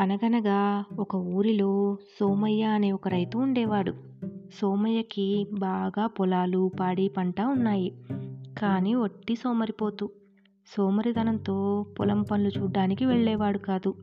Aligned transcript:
అనగనగా 0.00 0.84
ఒక 0.98 1.16
ఊరిలో 1.16 1.96
సోమయ్య 2.20 2.62
అనే 2.62 2.92
ఒక 2.92 3.08
రైతు 3.08 3.38
ఉండేవాడు. 3.38 3.94
సోమయ్యకి 4.60 5.46
బాగా 5.52 6.06
పొలాలు 6.06 6.70
పాడి 6.80 7.08
పంట 7.08 7.40
ఉన్నాయి. 7.40 7.94
కానీ 8.58 8.94
ఒట్టి 8.94 9.36
సోమరిపోతు. 9.36 10.10
సోమరితనంతో 10.76 11.86
పొలం 11.98 12.22
పనులు 12.22 12.48
చూడ్డానికి 12.48 13.04
వెళ్ళేవాడు 13.04 13.58
కాదు. 13.58 13.94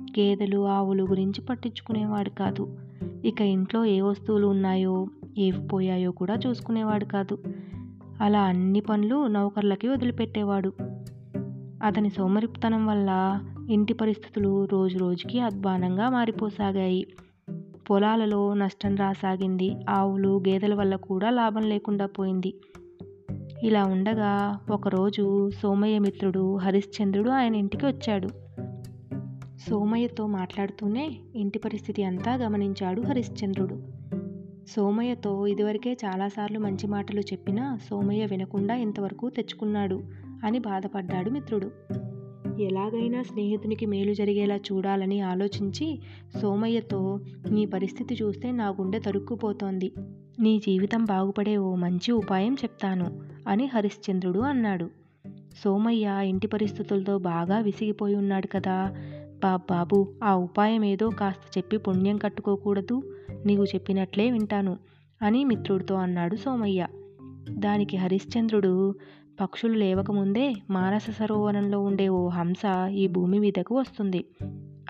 గేదెలు 0.00 0.66
ఆవులు 0.66 1.04
గురించి 1.04 1.40
పట్టించుకునేవాడు 1.40 2.30
కాదు. 2.30 2.78
ఇక 3.24 3.40
ఇంట్లో 3.40 3.84
ఏ 3.84 4.00
వస్తువులు 4.00 4.46
ఉన్నాయో 4.46 5.08
ఏవి 5.38 5.68
పోయాయో 5.68 6.10
కూడా 6.10 6.38
చూసుకునేవాడు 6.46 7.04
కాదు. 7.04 7.38
అలా 8.20 8.42
అన్ని 8.42 8.80
పనులు 8.80 9.26
నౌకర్లకి 9.26 9.88
వదిలిపెట్టేవాడు. 9.88 10.72
అతని 11.82 12.10
సోమరితనం 12.10 12.86
వల్ల 12.86 13.40
ఇంటి 13.70 13.94
పరిస్థితులు 13.94 14.64
రోజు 14.64 14.98
రోజుకి 14.98 15.40
అధ్వానంగా 15.40 16.08
మారిపోసాగాయి. 16.08 17.06
పొలాలలో 17.90 18.54
నష్టం 18.54 18.96
రాసాగింది. 18.96 19.76
ఆవులు 19.90 20.42
గేదెల 20.48 20.74
వల్ల 20.74 20.96
కూడా 20.96 21.30
లాభం 21.30 21.62
లేకుండా 21.62 22.06
పోయింది. 22.06 22.54
ఇలా 23.62 23.84
ఉండగా 23.84 24.58
ఒకరోజు 24.70 25.50
సోమయ్య 25.50 25.98
మిత్రుడు 25.98 26.56
హరిశ్చంద్రుడు 26.56 27.30
ఆయన 27.30 27.54
ఇంటికి 27.54 27.86
వచ్చాడు. 27.86 28.28
సోమయ్యతో 29.70 30.26
మాట్లాడుతూనే 30.26 31.16
ఇంటి 31.34 31.58
పరిస్థితి 31.58 32.04
అంతా 32.04 32.34
గమనించాడు 32.34 33.02
హరిశ్చంద్రుడు. 33.02 33.82
సోమయ్యతో 34.76 35.46
ఇదివరకే 35.46 35.92
చాలాసార్లు 35.92 36.58
మంచి 36.58 36.86
మాటలు 36.86 37.20
చెప్పినా 37.20 37.78
సోమయ్య 37.90 38.26
వినకుండా 38.26 38.74
ఇంతవరకు 38.74 39.30
తెచ్చుకున్నాడు. 39.30 40.02
అని 40.44 40.58
బాధపడ్డాడు 40.58 41.30
మిత్రుడు. 41.30 41.70
ఎలాగైనా 42.60 43.22
స్నేహితునికి 43.22 43.86
మేలు 43.86 44.14
జరిగేలా 44.14 44.56
చూడాలని 44.56 45.20
ఆలోచించి 45.20 46.00
సోమయ్యతో 46.42 47.20
నీ 47.50 47.66
పరిస్థితి 47.66 48.14
చూస్తే 48.22 48.52
నా 48.52 48.68
గుండె 48.68 48.98
తరుక్కుపోతోంది. 48.98 49.92
నీ 50.40 50.58
జీవితం 50.58 51.04
బాగుపడే 51.04 51.56
ఓ 51.56 51.74
మంచి 51.74 52.12
ఉపాయం 52.12 52.54
చెప్తాను 52.54 53.20
అని 53.48 53.66
హరిశ్చంద్రుడు 53.66 54.40
అన్నాడు. 54.40 54.90
సోమయ్య 55.64 56.20
ఇంటి 56.24 56.46
పరిస్థితులతో 56.46 57.18
బాగా 57.18 57.58
విసిగిపోయి 57.58 58.14
ఉన్నాడు 58.14 58.46
కదా. 58.46 58.94
బా 59.44 59.56
బాబు 59.56 60.08
ఆ 60.24 60.34
ఉపాయం 60.34 60.84
ఏదో 60.84 61.10
కాస్త 61.10 61.58
చెప్పి 61.58 61.76
పుణ్యం 61.76 62.16
కట్టుకోకూడదు. 62.16 63.02
నీవు 63.46 63.64
చెప్పినట్లే 63.64 64.30
వింటాను 64.30 64.76
అని 65.22 65.44
మిత్రుడితో 65.44 65.94
అన్నాడు 65.94 66.36
సోమయ్య. 66.36 66.86
దానికి 67.50 67.96
హరిశ్చంద్రుడు 67.96 68.94
పక్షులు 69.40 69.72
లేవకముందే 69.72 70.54
మానస 70.70 71.10
సరోవరంలో 71.10 71.80
ఉండే 71.80 72.08
ఓ 72.08 72.28
హంస 72.28 72.90
ఈ 72.90 73.06
భూమి 73.06 73.38
మీదకు 73.38 73.78
వస్తుంది. 73.78 74.24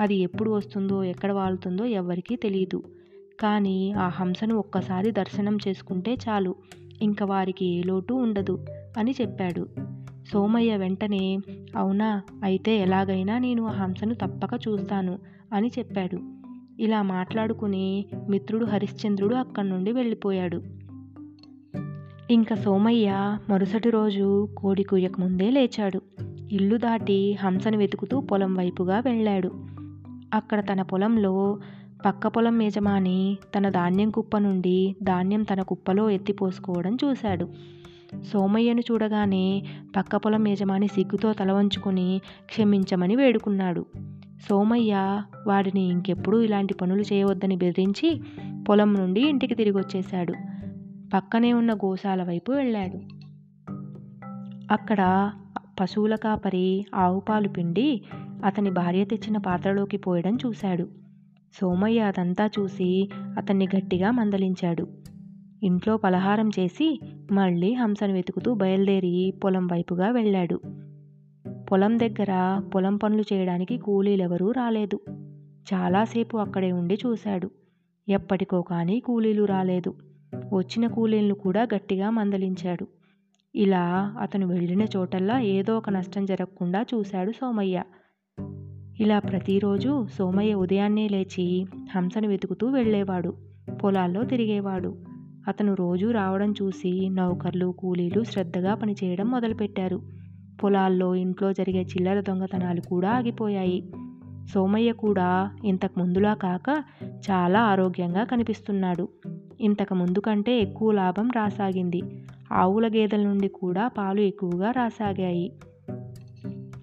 అది 0.00 0.14
ఎప్పుడు 0.14 0.50
వస్తుందో 0.50 1.04
ఎక్కడ 1.04 1.32
వాలుతుందో 1.32 1.84
ఎవ్వరికీ 1.84 2.36
తెలియదు 2.36 2.82
కానీ 3.40 3.92
ఆ 3.92 4.08
హంసను 4.08 4.54
ఒక్కసారి 4.54 5.10
దర్శనం 5.10 5.58
చేసుకుంటే 5.68 6.14
చాలు. 6.14 6.54
ఇంక 7.02 7.22
వారికి 7.22 7.66
ఏ 7.66 7.82
లోటు 7.82 8.14
ఉండదు 8.14 8.66
అని 8.98 9.14
చెప్పాడు. 9.20 9.68
సోమయ్య 10.32 10.76
వెంటనే 10.76 11.38
అవునా 11.76 12.22
అయితే 12.42 12.76
ఎలాగైనా 12.76 13.38
నేను 13.38 13.66
ఆ 13.66 13.70
హంసను 13.70 14.14
తప్పక 14.14 14.60
చూస్తాను 14.68 15.18
అని 15.52 15.70
చెప్పాడు. 15.78 16.18
ఇలా 16.82 17.02
మాట్లాడుకుని 17.02 18.06
మిత్రుడు 18.28 18.64
హరిశ్చంద్రుడు 18.64 19.34
అక్కడి 19.34 19.68
నుండి 19.68 19.92
వెళ్ళిపోయాడు. 19.92 20.62
ఇంకా 22.30 22.56
సోమయ్య 22.56 23.38
మరుసటి 23.48 23.90
రోజు 23.90 24.48
కోడి 24.56 24.84
ముందే 25.18 25.50
లేచాడు. 25.50 26.00
ఇల్లు 26.52 26.76
దాటి 26.76 27.36
హంసను 27.40 27.78
వెతుకుతూ 27.78 28.20
పొలం 28.20 28.54
వైపుగా 28.54 29.00
వెళ్ళాడు. 29.00 29.50
అక్కడ 30.34 30.60
తన 30.60 30.82
పొలంలో 30.82 31.58
పక్క 32.06 32.26
పొలం 32.26 32.62
యజమాని 32.62 33.38
తన 33.56 33.68
ధాన్యం 33.68 34.10
కుప్ప 34.10 34.38
నుండి 34.38 34.96
ధాన్యం 35.02 35.42
తన 35.42 35.62
కుప్పలో 35.62 36.10
ఎత్తిపోసుకోవడం 36.10 36.96
చూశాడు. 37.04 37.48
సోమయ్యను 38.32 38.80
చూడగానే 38.80 39.64
పక్క 39.96 40.16
పొలం 40.16 40.48
యజమాని 40.48 40.88
సిగ్గుతో 40.88 41.32
తలవంచుకొని 41.32 42.20
క్షమించమని 42.46 43.16
వేడుకున్నాడు. 43.16 43.86
సోమయ్య 44.48 45.22
వాడిని 45.46 45.80
ఇంకెప్పుడూ 45.80 46.40
ఇలాంటి 46.40 46.74
పనులు 46.74 47.02
చేయవద్దని 47.02 47.56
బెదిరించి 47.56 48.20
పొలం 48.68 48.94
నుండి 48.94 49.20
ఇంటికి 49.20 49.54
తిరిగి 49.54 49.78
వచ్చేశాడు 49.78 50.55
పక్కనే 51.14 51.52
ఉన్న 51.52 51.74
గోశాల 51.74 52.22
వైపు 52.22 52.52
వెళ్ళాడు. 52.52 53.00
అక్కడ 54.72 55.32
పశువుల 55.80 56.14
కాపరి 56.14 56.86
ఆవు 56.94 57.20
పాలు 57.20 57.48
పిండి 57.48 58.02
అతని 58.44 58.70
భార్య 58.70 59.04
తెచ్చిన 59.04 59.38
పాత్రలోకి 59.38 59.96
పోయడం 59.96 60.38
చూశాడు. 60.46 60.88
సోమయ్య 61.60 62.00
అదంతా 62.00 62.46
చూసి 62.46 63.10
అతన్ని 63.38 63.68
గట్టిగా 63.76 64.10
మందలించాడు. 64.10 64.88
ఇంట్లో 65.62 65.96
పలహారం 65.96 66.48
చేసి 66.48 67.00
మళ్ళీ 67.32 67.74
హంసను 67.74 68.12
వెతుకుతూ 68.12 68.54
బయలుదేరి 68.54 69.34
పొలం 69.44 69.66
వైపుగా 69.66 70.10
వెళ్ళాడు. 70.10 70.60
పొలం 71.72 71.98
దగ్గర 71.98 72.62
పొలం 72.74 72.96
పనులు 72.96 73.24
చేయడానికి 73.32 73.78
కూలీలెవరూ 73.78 74.50
రాలేదు. 74.50 75.00
చాలాసేపు 75.74 76.36
అక్కడే 76.36 76.72
ఉండి 76.72 76.98
చూశాడు. 77.06 77.50
ఎప్పటికో 78.08 78.62
కానీ 78.62 79.00
కూలీలు 79.00 79.44
రాలేదు. 79.44 79.94
వచ్చిన 80.52 80.86
కూలీలను 80.86 81.34
కూడా 81.34 81.62
గట్టిగా 81.74 82.10
మందలించాడు. 82.10 82.86
ఇలా 83.54 84.16
అతను 84.20 84.46
వెళ్ళిన 84.46 84.86
చోటల్లా 84.96 85.38
ఏదో 85.38 85.76
ఒక 85.76 85.90
నష్టం 85.90 86.24
జరగకుండా 86.24 86.84
చూశాడు 86.94 87.30
సోమయ్య. 87.30 87.82
ఇలా 89.00 89.18
ప్రతిరోజు 89.18 90.06
సోమయ్య 90.18 90.54
ఉదయాన్నే 90.54 91.08
లేచి 91.08 91.66
హంసను 91.94 92.28
వెతుకుతూ 92.28 92.68
వెళ్ళేవాడు 92.68 93.34
పొలాల్లో 93.84 94.24
తిరిగేవాడు. 94.24 94.96
అతను 95.48 95.74
రోజూ 95.74 96.10
రావడం 96.10 96.54
చూసి 96.62 97.08
నౌకర్లు 97.08 97.66
కూలీలు 97.66 98.24
శ్రద్ధగా 98.24 98.74
పనిచేయడం 98.74 99.26
మొదలుపెట్టారు. 99.26 100.00
పొలాల్లో 100.64 101.14
ఇంట్లో 101.14 101.52
జరిగే 101.52 101.82
చిల్లర 101.82 102.20
దొంగతనాలు 102.20 102.80
కూడా 102.80 103.10
ఆగిపోయాయి. 103.10 103.92
సోమయ్య 104.54 104.92
కూడా 104.92 105.50
ఇంతకు 105.64 105.98
ముందులా 105.98 106.34
కాక 106.34 106.84
చాలా 107.30 107.60
ఆరోగ్యంగా 107.60 108.24
కనిపిస్తున్నాడు. 108.24 109.08
ఇంతకు 109.60 109.94
ముందు 109.94 110.18
కంటే 110.18 110.60
ఎక్కువ 110.60 110.92
లాభం 110.92 111.30
రాసాగింది. 111.36 112.02
ఆవుల 112.52 112.88
గేదెల 112.88 113.22
నుండి 113.22 113.48
కూడా 113.48 113.88
పాలు 113.88 114.20
ఎక్కువగా 114.20 114.70
రాసాగాయి. 114.70 115.52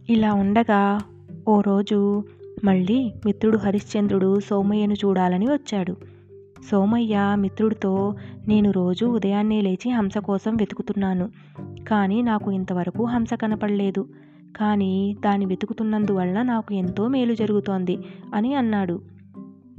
ఇలా 0.09 0.33
ఉండగా 0.33 0.99
ఓ 1.47 1.61
రోజు 1.61 2.23
మళ్ళీ 2.63 3.13
మిత్రుడు 3.25 3.57
హరిశ్చంద్రుడు 3.57 4.39
సోమయ్యను 4.39 4.93
చూడాలని 4.93 5.45
వచ్చాడు. 5.45 5.95
సోమయ్య 6.71 7.35
మిత్రుడితో 7.35 8.15
నేను 8.47 8.71
రోజు 8.71 9.05
ఉదయాన్నే 9.05 9.61
లేచి 9.61 9.91
హంస 9.91 10.17
కోసం 10.17 10.55
వెతుకుతున్నాను. 10.55 11.29
కానీ 11.87 12.21
నాకు 12.21 12.51
ఇంతవరకు 12.51 13.05
హంస 13.05 13.33
కనపడలేదు. 13.33 14.07
కానీ 14.57 15.15
దాన్ని 15.25 15.45
వెతుకుతున్నందువల్ల 15.45 16.41
నాకు 16.41 16.73
ఎంతో 16.73 17.07
మేలు 17.07 17.33
జరుగుతోంది 17.33 17.97
అని 18.33 18.53
అన్నాడు. 18.53 19.12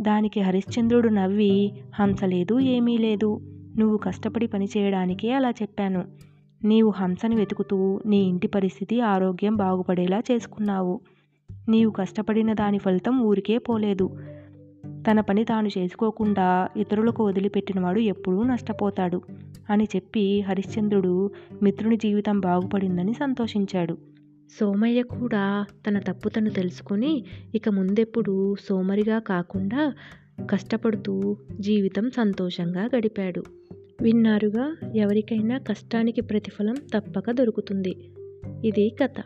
దానికి 0.01 0.41
హరిశ్చంద్రుడు 0.41 1.09
నవ్వి 1.09 1.73
హంస 1.95 2.25
లేదు 2.25 2.59
ఏమీ 2.59 2.99
లేదు. 2.99 3.41
నువ్వు 3.79 3.97
కష్టపడి 3.97 4.47
పనిచేయడానికే 4.47 5.33
అలా 5.33 5.51
చెప్పాను. 5.51 6.05
నీవు 6.65 6.91
హంసను 6.91 7.37
వెతుకుతూ 7.37 8.01
నీ 8.07 8.17
ఇంటి 8.17 8.47
పరిస్థితి 8.47 9.01
ఆరోగ్యం 9.01 9.57
బాగుపడేలా 9.57 10.23
చేసుకున్నావు. 10.31 11.01
నీవు 11.69 11.91
కష్టపడిన 11.91 12.53
దాని 12.53 12.79
ఫలితం 12.79 13.21
ఊరికే 13.21 13.59
పోలేదు. 13.59 14.11
తన 15.11 15.21
పని 15.21 15.45
తాను 15.45 15.69
చేసుకోకుండా 15.79 16.69
ఇతరులకు 16.77 17.25
వదిలిపెట్టినవాడు 17.25 18.01
ఎప్పుడూ 18.01 18.43
నష్టపోతాడు 18.43 19.23
అని 19.71 19.85
చెప్పి 19.85 20.41
హరిశ్చంద్రుడు 20.41 21.31
మిత్రుని 21.63 21.97
జీవితం 21.97 22.41
బాగుపడిందని 22.41 23.15
సంతోషించాడు. 23.15 23.99
సోమయ్య 24.61 25.03
కూడా 25.03 25.67
తన 25.89 25.99
తప్పు 25.99 26.29
తను 26.29 26.51
తెలుసుకొని 26.51 27.25
ఇక 27.55 27.69
ముందెప్పుడు 27.69 28.57
సోమరిగా 28.69 29.19
కాకుండా 29.19 29.95
కష్టపడుతూ 30.51 31.37
జీవితం 31.61 32.11
సంతోషంగా 32.11 32.89
గడిపాడు. 32.97 33.43
విన్నారుగా 34.03 34.77
ఎవరికైనా 34.95 35.59
కష్టానికి 35.59 36.21
ప్రతిఫలం 36.21 36.75
తప్పక 36.75 37.31
దొరుకుతుంది. 37.31 37.97
ఇది 38.65 38.97
కథ. 39.03 39.23